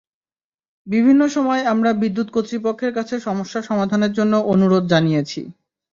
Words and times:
বিভিন্ন 0.87 1.21
সময় 1.35 1.61
আমরা 1.73 1.91
বিদ্যুৎ 2.01 2.27
কর্তৃপক্ষের 2.31 2.91
কাছে 2.97 3.15
সমস্যা 3.19 3.59
সমাধানের 3.69 4.11
জন্য 4.13 4.33
অনুরোধ 4.53 4.83
জানিয়েছি। 4.87 5.41